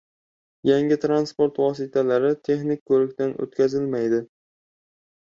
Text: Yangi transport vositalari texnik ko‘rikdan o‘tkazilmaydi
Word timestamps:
Yangi 0.67 0.95
transport 1.01 1.59
vositalari 1.65 2.31
texnik 2.47 2.81
ko‘rikdan 2.93 3.35
o‘tkazilmaydi 3.45 4.23